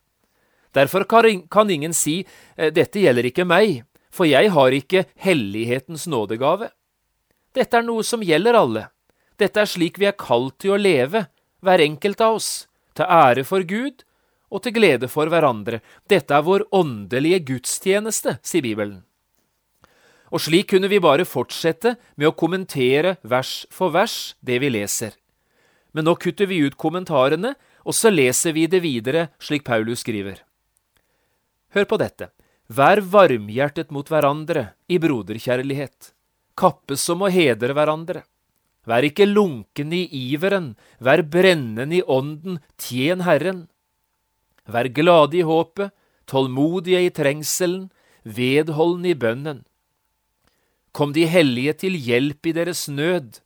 Derfor 0.71 1.03
kan 1.49 1.69
ingen 1.69 1.93
si 1.93 2.25
eh, 2.55 2.71
dette 2.73 2.99
gjelder 2.99 3.27
ikke 3.27 3.47
meg, 3.47 3.83
for 4.11 4.27
jeg 4.27 4.51
har 4.51 4.75
ikke 4.75 5.05
hellighetens 5.19 6.07
nådegave. 6.11 6.71
Dette 7.55 7.79
er 7.79 7.87
noe 7.87 8.03
som 8.07 8.23
gjelder 8.23 8.55
alle. 8.59 8.87
Dette 9.39 9.63
er 9.63 9.69
slik 9.69 9.99
vi 9.99 10.07
er 10.07 10.17
kalt 10.19 10.59
til 10.61 10.75
å 10.75 10.79
leve, 10.79 11.25
hver 11.63 11.83
enkelt 11.83 12.21
av 12.23 12.39
oss, 12.39 12.49
til 12.95 13.07
ære 13.07 13.45
for 13.47 13.63
Gud 13.67 14.03
og 14.51 14.63
til 14.65 14.75
glede 14.75 15.07
for 15.11 15.31
hverandre. 15.31 15.79
Dette 16.11 16.35
er 16.35 16.43
vår 16.43 16.67
åndelige 16.75 17.39
gudstjeneste, 17.47 18.37
sier 18.43 18.63
Bibelen. 18.65 19.01
Og 20.31 20.43
slik 20.43 20.69
kunne 20.71 20.91
vi 20.91 20.99
bare 21.03 21.27
fortsette 21.27 21.95
med 22.15 22.29
å 22.29 22.35
kommentere 22.35 23.17
vers 23.23 23.65
for 23.71 23.91
vers 23.95 24.35
det 24.39 24.59
vi 24.63 24.71
leser. 24.71 25.15
Men 25.91 26.07
nå 26.07 26.15
kutter 26.15 26.47
vi 26.47 26.61
ut 26.63 26.77
kommentarene, 26.79 27.55
og 27.83 27.95
så 27.97 28.11
leser 28.13 28.55
vi 28.55 28.67
det 28.71 28.81
videre 28.83 29.29
slik 29.41 29.65
Paulus 29.67 30.05
skriver. 30.05 30.39
Hør 31.75 31.87
på 31.87 31.99
dette. 31.99 32.31
Vær 32.71 33.01
varmhjertet 33.03 33.91
mot 33.91 34.07
hverandre 34.07 34.71
i 34.87 34.99
broderkjærlighet. 35.01 36.13
Kappes 36.55 37.03
om 37.11 37.25
å 37.25 37.31
hedre 37.31 37.75
hverandre. 37.75 38.23
Vær 38.87 39.05
ikke 39.05 39.27
lunken 39.27 39.91
i 39.93 40.05
iveren, 40.31 40.73
vær 40.97 41.21
brennende 41.27 41.99
i 41.99 42.01
ånden, 42.01 42.59
tjen 42.79 43.21
Herren. 43.27 43.65
Vær 44.65 44.89
glade 44.89 45.37
i 45.37 45.45
håpet, 45.45 45.91
tålmodige 46.25 47.03
i 47.05 47.11
trengselen, 47.13 47.89
vedholdende 48.23 49.11
i 49.11 49.19
bønnen. 49.19 49.61
Kom 50.91 51.13
de 51.15 51.27
hellige 51.29 51.75
til 51.85 51.95
hjelp 51.95 52.47
i 52.47 52.55
deres 52.55 52.87
nød, 52.91 53.39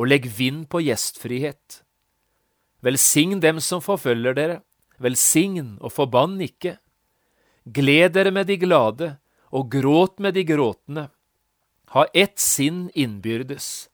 og 0.00 0.08
legg 0.08 0.30
vind 0.32 0.64
på 0.72 0.80
gjestfrihet. 0.80 1.82
Velsign 2.80 3.42
dem 3.44 3.58
som 3.60 3.82
forfølger 3.84 4.36
dere, 4.38 4.56
velsign 4.96 5.74
og 5.76 5.92
forbann 5.92 6.38
ikke. 6.40 6.78
Gled 7.68 8.14
dere 8.16 8.32
med 8.32 8.48
de 8.48 8.56
glade, 8.62 9.10
og 9.52 9.68
gråt 9.68 10.16
med 10.24 10.38
de 10.38 10.46
gråtende. 10.48 11.10
Ha 11.92 12.06
ett 12.14 12.40
sinn 12.40 12.86
innbyrdes. 12.94 13.90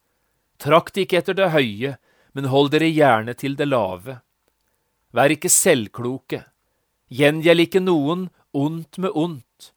Trakt 0.62 1.00
ikke 1.00 1.18
etter 1.18 1.34
det 1.34 1.50
høye, 1.56 1.96
men 2.36 2.50
hold 2.52 2.70
dere 2.70 2.92
gjerne 2.92 3.34
til 3.34 3.58
det 3.58 3.66
lave. 3.66 4.20
Vær 5.10 5.32
ikke 5.32 5.50
selvkloke. 5.50 6.44
Gjengjeld 7.10 7.66
ikke 7.66 7.82
noen 7.82 8.28
ondt 8.54 9.02
med 9.02 9.10
ondt. 9.10 9.72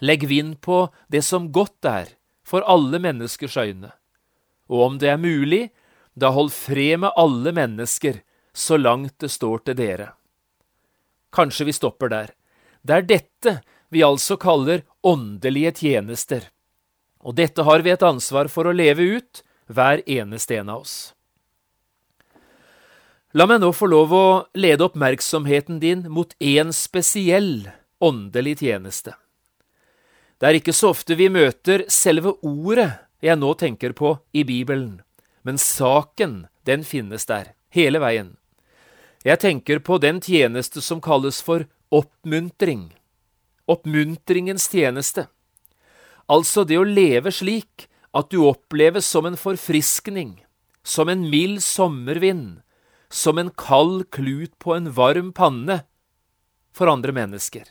Legg 0.00 0.24
vind 0.30 0.60
på 0.64 0.86
det 1.12 1.20
som 1.26 1.52
godt 1.52 1.84
er, 1.84 2.14
for 2.46 2.64
alle 2.64 3.02
menneskers 3.02 3.58
øyne 3.60 3.92
og 4.70 4.86
om 4.86 4.98
det 5.02 5.10
er 5.10 5.20
mulig, 5.20 5.68
da 6.14 6.30
hold 6.34 6.52
fred 6.54 7.02
med 7.02 7.16
alle 7.18 7.52
mennesker, 7.54 8.22
så 8.54 8.78
langt 8.78 9.18
det 9.22 9.30
står 9.30 9.66
til 9.66 9.78
dere. 9.78 10.12
Kanskje 11.34 11.66
vi 11.68 11.74
stopper 11.74 12.10
der. 12.10 12.32
Det 12.82 12.96
er 12.96 13.06
dette 13.06 13.54
vi 13.90 14.02
altså 14.06 14.38
kaller 14.40 14.84
åndelige 15.06 15.74
tjenester, 15.82 16.46
og 17.20 17.36
dette 17.36 17.66
har 17.66 17.82
vi 17.84 17.92
et 17.92 18.06
ansvar 18.06 18.48
for 18.48 18.66
å 18.66 18.74
leve 18.74 19.18
ut, 19.18 19.42
hver 19.70 20.02
eneste 20.06 20.56
en 20.58 20.70
av 20.72 20.84
oss. 20.84 20.94
La 23.38 23.46
meg 23.46 23.60
nå 23.62 23.70
få 23.70 23.86
lov 23.86 24.14
å 24.14 24.26
lede 24.58 24.88
oppmerksomheten 24.88 25.78
din 25.82 26.02
mot 26.10 26.32
én 26.42 26.72
spesiell 26.74 27.68
åndelig 28.02 28.56
tjeneste. 28.64 29.14
Det 30.40 30.48
er 30.48 30.58
ikke 30.58 30.74
så 30.74 30.90
ofte 30.94 31.14
vi 31.14 31.28
møter 31.30 31.84
selve 31.92 32.32
ordet 32.42 32.90
jeg 33.20 33.36
nå 33.36 33.52
tenker 33.60 33.92
på 33.96 34.16
i 34.32 34.44
Bibelen, 34.44 35.00
men 35.42 35.58
saken, 35.60 36.46
den 36.64 36.84
finnes 36.84 37.26
der, 37.28 37.52
hele 37.72 38.00
veien. 38.00 38.36
Jeg 39.24 39.40
tenker 39.42 39.82
på 39.84 39.98
den 40.00 40.20
tjeneste 40.24 40.80
som 40.80 41.02
kalles 41.04 41.42
for 41.44 41.66
oppmuntring. 41.92 42.90
Oppmuntringens 43.68 44.70
tjeneste. 44.72 45.26
Altså 46.30 46.64
det 46.64 46.78
å 46.80 46.86
leve 46.86 47.32
slik 47.34 47.88
at 48.16 48.30
du 48.32 48.40
oppleves 48.46 49.06
som 49.06 49.28
en 49.28 49.36
forfriskning, 49.38 50.40
som 50.82 51.10
en 51.12 51.26
mild 51.28 51.60
sommervind, 51.62 52.62
som 53.10 53.38
en 53.38 53.50
kald 53.50 54.06
klut 54.14 54.56
på 54.62 54.74
en 54.76 54.88
varm 54.94 55.32
panne 55.36 55.82
for 56.72 56.88
andre 56.88 57.12
mennesker. 57.12 57.66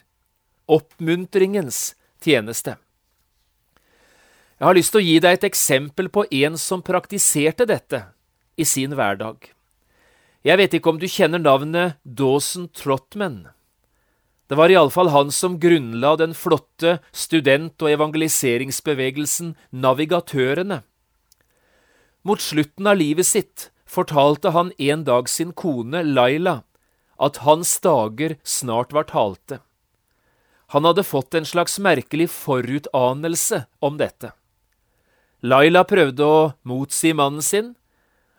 Oppmuntringens 0.69 1.95
tjeneste. 2.21 2.75
Jeg 4.59 4.67
har 4.67 4.75
lyst 4.75 4.91
til 4.91 4.99
å 4.99 5.07
gi 5.07 5.19
deg 5.23 5.37
et 5.37 5.45
eksempel 5.47 6.09
på 6.11 6.25
en 6.35 6.57
som 6.59 6.81
praktiserte 6.83 7.63
dette 7.63 8.01
i 8.59 8.65
sin 8.67 8.91
hverdag. 8.91 9.37
Jeg 10.43 10.59
vet 10.59 10.73
ikke 10.75 10.91
om 10.91 10.97
du 10.99 11.05
kjenner 11.07 11.39
navnet 11.39 11.95
Dawson 12.03 12.65
Trotman. 12.75 13.45
Det 14.51 14.57
var 14.59 14.71
iallfall 14.73 15.13
han 15.13 15.31
som 15.31 15.55
grunnla 15.63 16.17
den 16.19 16.35
flotte 16.35 16.97
student- 17.15 17.79
og 17.79 17.93
evangeliseringsbevegelsen 17.93 19.53
Navigatørene. 19.71 20.81
Mot 22.27 22.43
slutten 22.43 22.89
av 22.91 22.99
livet 22.99 23.29
sitt 23.29 23.69
fortalte 23.87 24.51
han 24.51 24.73
en 24.75 25.05
dag 25.07 25.31
sin 25.31 25.53
kone 25.55 26.03
Laila 26.03 26.57
at 27.15 27.39
hans 27.47 27.77
dager 27.79 28.35
snart 28.43 28.91
var 28.91 29.07
talte. 29.07 29.61
Han 30.75 30.83
hadde 30.83 31.07
fått 31.07 31.33
en 31.33 31.47
slags 31.47 31.79
merkelig 31.79 32.27
forutanelse 32.33 33.63
om 33.79 33.95
dette. 33.95 34.33
Laila 35.41 35.85
prøvde 35.87 36.25
å 36.25 36.39
motsi 36.67 37.13
mannen 37.15 37.43
sin, 37.45 37.73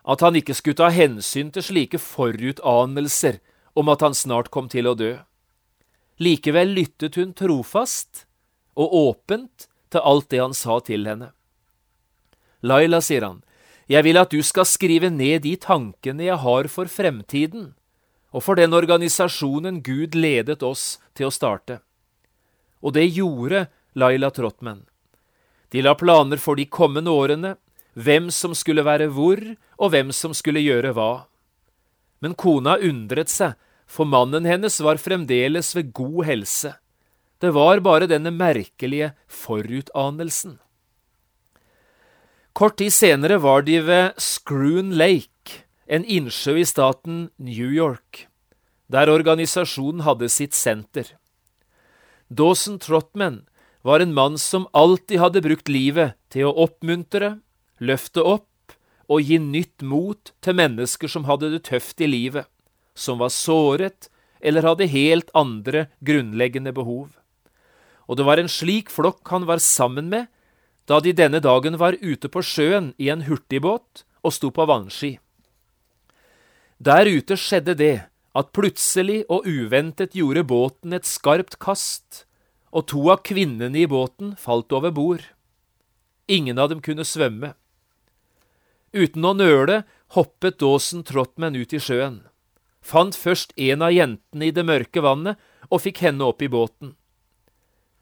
at 0.05 0.21
han 0.25 0.37
ikke 0.37 0.57
skulle 0.57 0.81
ta 0.81 0.91
hensyn 0.93 1.51
til 1.55 1.65
slike 1.65 2.01
forutanelser 2.01 3.41
om 3.79 3.89
at 3.93 4.05
han 4.05 4.17
snart 4.17 4.51
kom 4.53 4.69
til 4.69 4.89
å 4.91 4.97
dø. 4.99 5.15
Likevel 6.21 6.75
lyttet 6.77 7.17
hun 7.17 7.33
trofast 7.37 8.27
og 8.77 8.93
åpent 8.93 9.69
til 9.93 10.05
alt 10.05 10.29
det 10.33 10.41
han 10.43 10.57
sa 10.57 10.81
til 10.85 11.09
henne. 11.09 11.31
Laila, 12.61 13.01
sier 13.01 13.25
han, 13.25 13.41
jeg 13.89 14.05
vil 14.05 14.21
at 14.21 14.31
du 14.31 14.43
skal 14.45 14.69
skrive 14.69 15.09
ned 15.11 15.47
de 15.47 15.57
tankene 15.57 16.29
jeg 16.29 16.43
har 16.45 16.69
for 16.69 16.91
fremtiden, 16.93 17.73
og 18.31 18.45
for 18.45 18.61
den 18.61 18.77
organisasjonen 18.77 19.81
Gud 19.83 20.15
ledet 20.15 20.61
oss 20.63 21.01
til 21.17 21.31
å 21.31 21.35
starte. 21.35 21.81
Og 22.85 22.95
det 22.95 23.09
gjorde 23.09 23.67
Laila 23.99 24.31
Trotman. 24.31 24.85
De 25.71 25.83
la 25.83 25.95
planer 25.95 26.41
for 26.43 26.59
de 26.59 26.67
kommende 26.67 27.13
årene, 27.15 27.55
hvem 27.95 28.31
som 28.35 28.55
skulle 28.55 28.85
være 28.87 29.11
hvor, 29.15 29.41
og 29.79 29.93
hvem 29.95 30.11
som 30.15 30.35
skulle 30.35 30.63
gjøre 30.63 30.95
hva. 30.97 31.27
Men 32.21 32.35
kona 32.35 32.77
undret 32.79 33.31
seg, 33.33 33.57
for 33.91 34.07
mannen 34.07 34.47
hennes 34.47 34.77
var 34.83 35.01
fremdeles 35.03 35.73
ved 35.75 35.93
god 35.97 36.25
helse. 36.29 36.75
Det 37.41 37.55
var 37.57 37.81
bare 37.81 38.07
denne 38.11 38.31
merkelige 38.35 39.15
forutanelsen. 39.27 40.59
Kort 42.53 42.77
tid 42.79 42.93
senere 42.93 43.39
var 43.41 43.63
de 43.63 43.79
ved 43.87 44.19
Scroon 44.21 44.93
Lake, 44.93 45.65
en 45.87 46.05
innsjø 46.05 46.59
i 46.61 46.67
staten 46.67 47.31
New 47.39 47.71
York, 47.71 48.27
der 48.91 49.11
organisasjonen 49.11 50.05
hadde 50.07 50.29
sitt 50.31 50.55
senter. 50.55 51.15
Dawson 52.31 52.79
Trotman 52.79 53.41
var 53.83 54.01
en 54.01 54.15
mann 54.15 54.39
som 54.39 54.69
alltid 54.73 55.21
hadde 55.21 55.43
brukt 55.45 55.69
livet 55.69 56.17
til 56.33 56.49
å 56.49 56.57
oppmuntre, 56.67 57.39
løfte 57.81 58.23
opp 58.23 58.75
og 59.11 59.25
gi 59.27 59.41
nytt 59.43 59.83
mot 59.83 60.33
til 60.45 60.57
mennesker 60.59 61.11
som 61.11 61.27
hadde 61.27 61.51
det 61.55 61.65
tøft 61.71 62.01
i 62.01 62.09
livet, 62.11 62.47
som 62.95 63.19
var 63.23 63.33
såret 63.35 64.11
eller 64.41 64.65
hadde 64.65 64.91
helt 64.93 65.33
andre 65.37 65.89
grunnleggende 66.05 66.73
behov. 66.77 67.17
Og 68.09 68.19
det 68.19 68.27
var 68.27 68.41
en 68.43 68.51
slik 68.51 68.91
flokk 68.93 69.27
han 69.33 69.49
var 69.49 69.63
sammen 69.65 70.11
med 70.13 70.29
da 70.91 70.99
de 71.01 71.13
denne 71.15 71.39
dagen 71.43 71.77
var 71.79 71.97
ute 72.03 72.29
på 72.29 72.43
sjøen 72.43 72.93
i 72.99 73.11
en 73.13 73.25
hurtigbåt 73.29 74.05
og 74.27 74.35
sto 74.35 74.51
på 74.51 74.67
vannski. 74.67 75.19
Der 76.81 77.07
ute 77.07 77.37
skjedde 77.39 77.77
det 77.79 77.97
at 78.35 78.51
plutselig 78.57 79.23
og 79.29 79.47
uventet 79.47 80.17
gjorde 80.17 80.47
båten 80.49 80.95
et 80.97 81.07
skarpt 81.07 81.59
kast, 81.63 82.25
og 82.71 82.87
to 82.91 83.03
av 83.11 83.23
kvinnene 83.27 83.83
i 83.83 83.89
båten 83.91 84.35
falt 84.39 84.73
over 84.73 84.95
bord. 84.95 85.25
Ingen 86.31 86.59
av 86.59 86.71
dem 86.71 86.83
kunne 86.85 87.07
svømme. 87.07 87.55
Uten 88.95 89.27
å 89.27 89.35
nøle 89.35 89.83
hoppet 90.15 90.59
Dawson 90.63 91.03
Trotman 91.07 91.59
ut 91.59 91.75
i 91.75 91.83
sjøen, 91.83 92.23
fant 92.83 93.15
først 93.15 93.53
en 93.59 93.83
av 93.87 93.95
jentene 93.95 94.49
i 94.49 94.55
det 94.55 94.65
mørke 94.67 95.03
vannet 95.03 95.39
og 95.69 95.83
fikk 95.85 96.03
henne 96.07 96.27
opp 96.27 96.43
i 96.43 96.51
båten. 96.51 96.95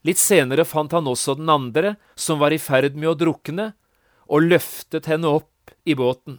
Litt 0.06 0.20
senere 0.20 0.64
fant 0.64 0.92
han 0.94 1.08
også 1.10 1.34
den 1.40 1.50
andre, 1.52 1.96
som 2.16 2.38
var 2.40 2.54
i 2.54 2.60
ferd 2.62 2.96
med 2.96 3.10
å 3.10 3.18
drukne, 3.18 3.72
og 4.28 4.46
løftet 4.46 5.08
henne 5.10 5.28
opp 5.40 5.72
i 5.88 5.96
båten. 5.98 6.38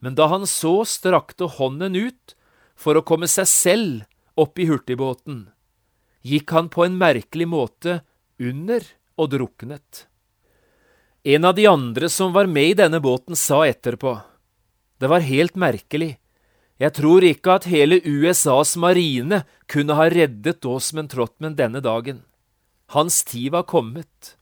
Men 0.00 0.16
da 0.16 0.30
han 0.32 0.46
så 0.48 0.80
strakte 0.88 1.50
hånden 1.58 1.98
ut 1.98 2.34
for 2.78 2.96
å 2.96 3.04
komme 3.04 3.28
seg 3.28 3.46
selv 3.50 4.40
opp 4.40 4.58
i 4.58 4.66
hurtigbåten, 4.70 5.50
gikk 6.22 6.50
han 6.56 6.68
på 6.72 6.84
en 6.84 6.98
merkelig 7.00 7.48
måte 7.48 8.00
under 8.40 8.84
og 9.16 9.30
druknet. 9.34 10.06
En 11.24 11.44
av 11.44 11.54
de 11.54 11.66
andre 11.68 12.08
som 12.08 12.32
var 12.32 12.48
med 12.48 12.72
i 12.72 12.78
denne 12.78 13.00
båten, 13.00 13.36
sa 13.36 13.66
etterpå, 13.68 14.16
det 15.00 15.08
var 15.08 15.24
helt 15.24 15.56
merkelig, 15.56 16.14
jeg 16.80 16.96
tror 16.96 17.24
ikke 17.28 17.58
at 17.58 17.68
hele 17.68 17.98
USAs 18.08 18.72
marine 18.80 19.42
kunne 19.68 19.96
ha 19.98 20.06
reddet 20.08 20.64
Osmond 20.64 21.10
Trotman 21.12 21.56
denne 21.58 21.82
dagen. 21.84 22.22
Hans 22.96 23.20
tid 23.24 23.52
var 23.52 23.66
kommet. 23.68 24.36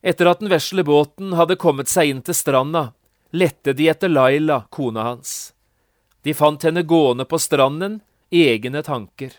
Etter 0.00 0.30
at 0.30 0.40
den 0.40 0.48
vesle 0.48 0.84
båten 0.88 1.34
hadde 1.36 1.58
kommet 1.60 1.92
seg 1.92 2.08
inn 2.08 2.22
til 2.24 2.36
stranda, 2.36 2.92
lette 3.36 3.74
de 3.76 3.90
etter 3.92 4.08
Laila, 4.08 4.62
kona 4.72 5.04
hans. 5.10 5.52
De 6.24 6.32
fant 6.32 6.64
henne 6.64 6.86
gående 6.88 7.28
på 7.28 7.36
stranden 7.36 8.00
i 8.32 8.46
egne 8.48 8.80
tanker. 8.86 9.36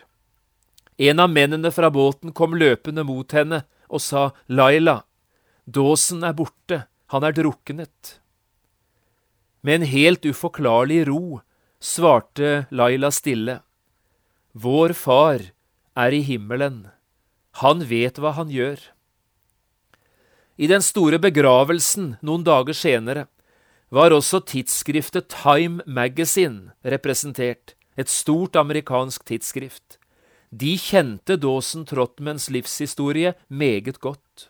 En 1.00 1.22
av 1.22 1.30
mennene 1.32 1.70
fra 1.72 1.88
båten 1.88 2.34
kom 2.36 2.58
løpende 2.60 3.06
mot 3.08 3.32
henne 3.32 3.62
og 3.88 4.02
sa, 4.04 4.30
Laila, 4.52 4.98
dåsen 5.64 6.26
er 6.28 6.34
borte, 6.36 6.82
han 7.08 7.24
er 7.24 7.32
druknet. 7.32 8.18
Med 9.64 9.80
en 9.80 9.88
helt 9.88 10.26
uforklarlig 10.28 11.06
ro 11.08 11.40
svarte 11.80 12.66
Laila 12.70 13.08
stille, 13.14 13.62
Vår 14.52 14.92
far 14.98 15.44
er 15.96 16.12
i 16.12 16.20
himmelen, 16.26 16.88
han 17.62 17.84
vet 17.86 18.18
hva 18.18 18.34
han 18.36 18.50
gjør. 18.50 18.80
I 20.60 20.68
den 20.68 20.82
store 20.84 21.20
begravelsen 21.22 22.16
noen 22.20 22.44
dager 22.44 22.76
senere 22.76 23.24
var 23.94 24.12
også 24.12 24.42
tidsskriftet 24.44 25.30
Time 25.32 25.86
Magazine 25.86 26.74
representert, 26.84 27.72
et 27.96 28.10
stort 28.10 28.58
amerikansk 28.58 29.24
tidsskrift. 29.30 29.99
De 30.50 30.74
kjente 30.78 31.36
Dawson 31.36 31.84
Trotmans 31.86 32.48
livshistorie 32.50 33.34
meget 33.48 34.00
godt. 34.02 34.48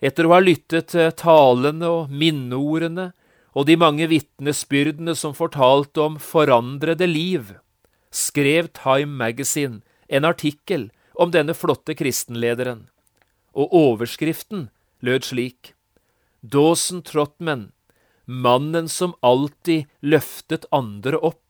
Etter 0.00 0.24
å 0.24 0.32
ha 0.32 0.40
lyttet 0.40 0.94
til 0.94 1.10
talene 1.20 1.88
og 1.88 2.12
minneordene 2.12 3.10
og 3.52 3.66
de 3.68 3.76
mange 3.76 4.06
vitnesbyrdene 4.08 5.12
som 5.18 5.36
fortalte 5.36 6.00
om 6.00 6.16
forandrede 6.22 7.08
liv, 7.10 7.52
skrev 8.10 8.70
Time 8.72 9.12
Magazine 9.20 9.82
en 10.08 10.24
artikkel 10.24 10.88
om 11.20 11.34
denne 11.34 11.52
flotte 11.52 11.92
kristenlederen, 11.98 12.86
og 13.52 13.74
overskriften 13.76 14.70
lød 15.04 15.28
slik 15.28 15.74
Dawson 16.40 17.04
Trotman 17.04 17.68
mannen 18.30 18.88
som 18.88 19.14
alltid 19.20 19.86
løftet 20.00 20.64
andre 20.70 21.18
opp. 21.18 21.49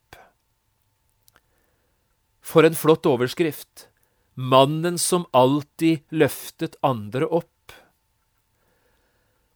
For 2.40 2.64
en 2.64 2.74
flott 2.74 3.07
overskrift! 3.07 3.88
Mannen 4.35 4.98
som 4.98 5.26
alltid 5.37 6.00
løftet 6.11 6.76
andre 6.81 7.26
opp. 7.26 7.72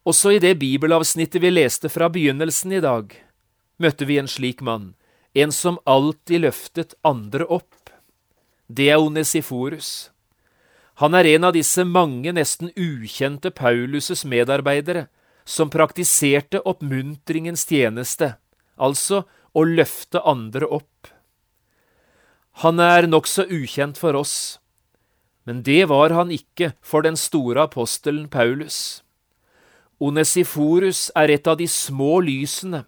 Også 0.05 0.35
i 0.35 0.41
det 0.43 0.59
bibelavsnittet 0.61 1.41
vi 1.41 1.53
leste 1.55 1.89
fra 1.89 2.11
begynnelsen 2.13 2.75
i 2.77 2.83
dag, 2.85 3.15
møtte 3.81 4.05
vi 4.05 4.19
en 4.21 4.29
slik 4.29 4.61
mann, 4.61 4.93
en 5.33 5.53
som 5.53 5.79
alltid 5.89 6.45
løftet 6.45 6.93
andre 7.03 7.47
opp. 7.49 7.89
Det 8.69 8.91
er 8.93 9.01
Onesiforus. 9.01 10.11
Han 11.01 11.17
er 11.17 11.27
en 11.33 11.49
av 11.49 11.57
disse 11.57 11.83
mange 11.89 12.35
nesten 12.37 12.71
ukjente 12.77 13.51
Paulus' 13.51 14.27
medarbeidere 14.29 15.09
som 15.45 15.73
praktiserte 15.73 16.61
oppmuntringens 16.61 17.65
tjeneste, 17.67 18.35
altså 18.77 19.25
å 19.53 19.65
løfte 19.65 20.21
andre 20.21 20.69
opp. 20.69 21.14
Han 22.63 22.79
er 22.79 23.09
nokså 23.11 23.49
ukjent 23.51 23.99
for 23.99 24.15
oss, 24.15 24.61
men 25.45 25.63
det 25.67 25.89
var 25.91 26.15
han 26.15 26.31
ikke 26.31 26.73
for 26.81 27.03
den 27.03 27.17
store 27.19 27.67
apostelen 27.67 28.29
Paulus. 28.31 29.03
Onesiforus 29.99 31.09
er 31.17 31.33
et 31.35 31.49
av 31.51 31.59
de 31.59 31.67
små 31.71 32.21
lysene 32.23 32.85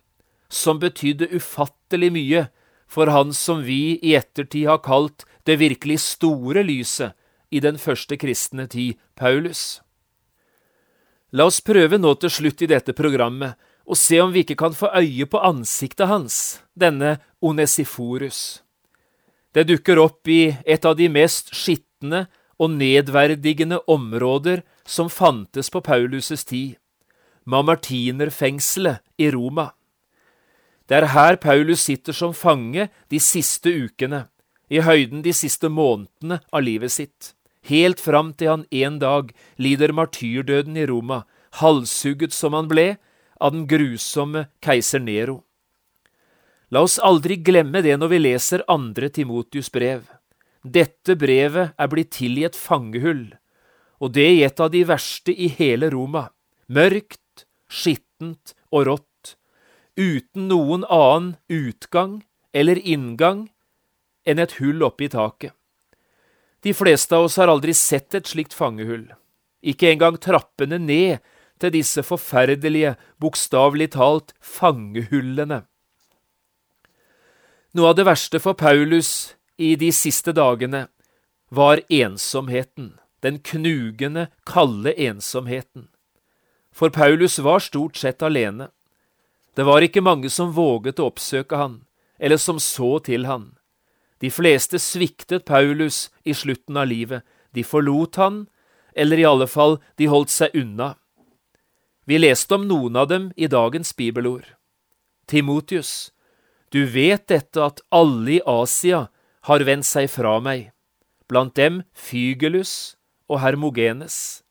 som 0.49 0.79
betydde 0.79 1.33
ufattelig 1.35 2.13
mye 2.15 2.47
for 2.87 3.11
han 3.11 3.33
som 3.35 3.65
vi 3.67 3.99
i 3.99 4.15
ettertid 4.15 4.69
har 4.71 4.83
kalt 4.85 5.27
det 5.47 5.59
virkelig 5.59 5.99
store 6.05 6.63
lyset 6.67 7.17
i 7.51 7.61
den 7.63 7.79
første 7.79 8.17
kristne 8.19 8.67
tid, 8.71 8.97
Paulus. 9.15 9.81
La 11.33 11.47
oss 11.51 11.61
prøve 11.61 11.99
nå 11.99 12.15
til 12.23 12.33
slutt 12.33 12.63
i 12.63 12.71
dette 12.71 12.95
programmet 12.95 13.59
og 13.87 13.99
se 13.99 14.19
om 14.23 14.33
vi 14.35 14.43
ikke 14.43 14.59
kan 14.59 14.75
få 14.75 14.91
øye 14.95 15.27
på 15.31 15.43
ansiktet 15.43 16.11
hans, 16.11 16.61
denne 16.75 17.19
Onesiforus. 17.43 18.66
Det 19.57 19.63
dukker 19.65 19.97
opp 19.97 20.29
i 20.29 20.53
et 20.69 20.85
av 20.85 20.99
de 20.99 21.07
mest 21.09 21.55
skitne 21.57 22.27
og 22.61 22.75
nedverdigende 22.75 23.79
områder 23.89 24.61
som 24.85 25.09
fantes 25.09 25.71
på 25.73 25.81
Paulus' 25.81 26.45
tid, 26.45 26.75
Mamartinerfengselet 27.49 29.01
i 29.17 29.31
Roma. 29.33 29.71
Det 30.85 30.99
er 30.99 31.09
her 31.15 31.41
Paulus 31.41 31.87
sitter 31.89 32.13
som 32.13 32.35
fange 32.37 32.91
de 33.09 33.21
siste 33.23 33.73
ukene, 33.73 34.27
i 34.69 34.83
høyden 34.85 35.25
de 35.25 35.33
siste 35.33 35.71
månedene 35.73 36.43
av 36.53 36.67
livet 36.67 36.93
sitt, 36.93 37.33
helt 37.65 38.03
fram 38.03 38.35
til 38.37 38.53
han 38.53 38.69
en 38.69 39.01
dag 39.01 39.33
lider 39.57 39.97
martyrdøden 39.97 40.77
i 40.77 40.85
Roma, 40.85 41.23
halshugget 41.63 42.37
som 42.37 42.53
han 42.53 42.69
ble 42.69 42.99
av 43.41 43.57
den 43.57 43.65
grusomme 43.71 44.51
keiser 44.61 45.01
Nero. 45.01 45.46
La 46.75 46.83
oss 46.83 46.99
aldri 46.99 47.37
glemme 47.47 47.79
det 47.85 47.95
når 48.01 48.11
vi 48.11 48.23
leser 48.25 48.65
andre 48.71 49.09
Timotius 49.15 49.69
brev. 49.71 50.03
Dette 50.67 51.15
brevet 51.15 51.77
er 51.79 51.91
blitt 51.93 52.11
til 52.17 52.41
i 52.41 52.47
et 52.49 52.59
fangehull, 52.59 53.29
og 54.03 54.15
det 54.17 54.27
i 54.35 54.43
et 54.43 54.59
av 54.61 54.73
de 54.75 54.83
verste 54.89 55.31
i 55.31 55.47
hele 55.47 55.93
Roma, 55.95 56.27
mørkt, 56.67 57.47
skittent 57.71 58.57
og 58.75 58.89
rått 58.91 59.37
uten 59.97 60.49
noen 60.51 60.85
annen 60.93 61.37
utgang 61.49 62.21
eller 62.53 62.79
inngang 62.83 63.47
enn 64.27 64.43
et 64.43 64.57
hull 64.59 64.83
oppe 64.85 65.07
i 65.07 65.13
taket. 65.13 65.55
De 66.67 66.75
fleste 66.75 67.15
av 67.15 67.29
oss 67.29 67.39
har 67.39 67.49
aldri 67.53 67.73
sett 67.77 68.15
et 68.19 68.27
slikt 68.27 68.57
fangehull, 68.57 69.07
ikke 69.63 69.93
engang 69.93 70.19
trappene 70.19 70.81
ned 70.83 71.23
til 71.63 71.73
disse 71.73 72.03
forferdelige, 72.05 72.97
bokstavelig 73.23 73.93
talt, 73.95 74.35
fangehullene. 74.43 75.63
Noe 77.77 77.91
av 77.93 77.97
det 77.99 78.07
verste 78.09 78.39
for 78.41 78.57
Paulus 78.57 79.35
i 79.61 79.75
de 79.77 79.91
siste 79.93 80.33
dagene 80.33 80.87
var 81.53 81.83
ensomheten, 81.93 82.95
den 83.21 83.37
knugende, 83.45 84.31
kalde 84.49 84.95
ensomheten. 84.97 85.91
For 86.73 86.89
Paulus 86.89 87.37
var 87.39 87.61
stort 87.61 88.01
sett 88.01 88.25
alene. 88.25 88.71
Det 89.53 89.69
var 89.69 89.85
ikke 89.85 90.01
mange 90.01 90.31
som 90.33 90.55
våget 90.57 91.03
å 91.03 91.11
oppsøke 91.11 91.61
han, 91.61 91.83
eller 92.17 92.41
som 92.41 92.57
så 92.57 92.97
til 93.05 93.29
han. 93.29 93.53
De 94.25 94.33
fleste 94.33 94.81
sviktet 94.81 95.45
Paulus 95.45 96.09
i 96.25 96.33
slutten 96.33 96.81
av 96.81 96.89
livet, 96.89 97.29
de 97.53 97.61
forlot 97.61 98.17
han, 98.17 98.47
eller 98.97 99.21
i 99.21 99.29
alle 99.29 99.53
fall, 99.53 99.83
de 100.01 100.09
holdt 100.09 100.33
seg 100.33 100.57
unna. 100.57 100.95
Vi 102.09 102.17
leste 102.25 102.57
om 102.57 102.65
noen 102.65 102.97
av 102.97 103.13
dem 103.13 103.33
i 103.37 103.53
dagens 103.53 103.93
bibelord. 103.93 104.55
Timotius, 105.29 106.16
du 106.73 106.85
vet 106.91 107.27
dette 107.31 107.63
at 107.63 107.83
alle 107.95 108.39
i 108.39 108.41
Asia 108.47 109.07
har 109.47 109.65
vendt 109.67 109.87
seg 109.87 110.09
fra 110.11 110.39
meg, 110.43 110.73
blant 111.31 111.55
dem 111.59 111.83
Fygelus 111.95 112.97
og 113.31 113.41
Hermogenes. 113.43 114.43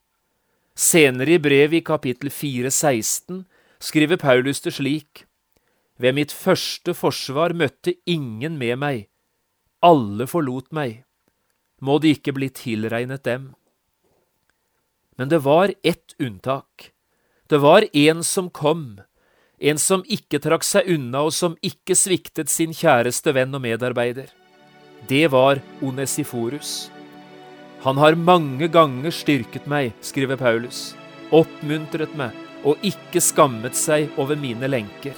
Senere 0.76 1.36
i 1.36 1.42
brevet 1.42 1.80
i 1.80 1.86
kapittel 1.86 2.32
4, 2.32 2.72
16 2.72 3.46
skriver 3.80 4.20
Paulus 4.20 4.62
det 4.64 4.76
slik, 4.76 5.26
Ved 5.98 6.12
mitt 6.18 6.32
første 6.36 6.92
forsvar 6.92 7.54
møtte 7.56 7.94
ingen 8.04 8.58
med 8.60 8.76
meg, 8.82 9.06
alle 9.80 10.28
forlot 10.28 10.74
meg, 10.76 11.06
må 11.80 12.00
det 12.04 12.18
ikke 12.18 12.34
bli 12.36 12.50
tilregnet 12.52 13.24
dem. 13.24 13.54
Men 15.16 15.32
det 15.32 15.46
var 15.46 15.72
ett 15.84 16.16
unntak. 16.20 16.92
Det 17.48 17.62
var 17.64 17.88
en 17.94 18.24
som 18.24 18.50
kom, 18.50 19.00
en 19.66 19.80
som 19.82 20.04
ikke 20.06 20.40
trakk 20.44 20.66
seg 20.66 20.90
unna 20.94 21.24
og 21.26 21.34
som 21.34 21.56
ikke 21.66 21.98
sviktet 21.98 22.52
sin 22.54 22.74
kjæreste 22.76 23.34
venn 23.34 23.56
og 23.58 23.64
medarbeider. 23.64 24.28
Det 25.10 25.26
var 25.34 25.62
Onesiforus. 25.86 26.92
Han 27.86 27.98
har 28.02 28.18
mange 28.18 28.70
ganger 28.74 29.14
styrket 29.14 29.66
meg, 29.70 29.94
skriver 30.06 30.38
Paulus, 30.38 30.94
oppmuntret 31.34 32.14
meg 32.18 32.34
og 32.66 32.82
ikke 32.86 33.22
skammet 33.22 33.78
seg 33.78 34.14
over 34.22 34.38
mine 34.38 34.70
lenker. 34.70 35.14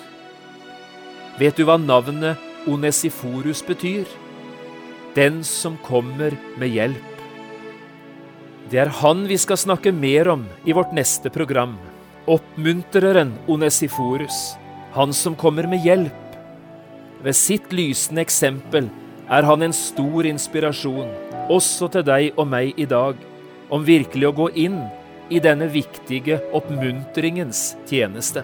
Vet 1.39 1.59
du 1.59 1.67
hva 1.67 1.77
navnet 1.79 2.39
Onesiforus 2.67 3.61
betyr? 3.67 4.07
Den 5.15 5.43
som 5.47 5.77
kommer 5.83 6.35
med 6.59 6.73
hjelp. 6.75 7.13
Det 8.67 8.81
er 8.83 8.91
han 8.99 9.23
vi 9.29 9.37
skal 9.39 9.59
snakke 9.59 9.95
mer 9.95 10.27
om 10.33 10.43
i 10.67 10.75
vårt 10.75 10.91
neste 10.95 11.31
program. 11.31 11.77
Oppmuntreren 12.27 13.29
Onesiforus, 13.47 14.57
han 14.91 15.13
som 15.13 15.35
kommer 15.35 15.63
med 15.63 15.79
hjelp. 15.79 16.33
Ved 17.23 17.35
sitt 17.39 17.71
lysende 17.71 18.19
eksempel 18.25 18.89
er 19.31 19.47
han 19.47 19.63
en 19.63 19.75
stor 19.75 20.27
inspirasjon, 20.27 21.07
også 21.47 21.87
til 21.93 22.03
deg 22.03 22.35
og 22.35 22.49
meg 22.51 22.75
i 22.75 22.83
dag, 22.83 23.15
om 23.71 23.87
virkelig 23.87 24.27
å 24.27 24.35
gå 24.41 24.49
inn 24.59 24.81
i 25.31 25.39
denne 25.39 25.69
viktige 25.71 26.41
oppmuntringens 26.51 27.77
tjeneste. 27.87 28.43